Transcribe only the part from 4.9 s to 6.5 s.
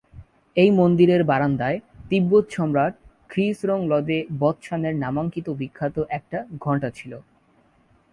নামাঙ্কিত বিখ্যাত একটি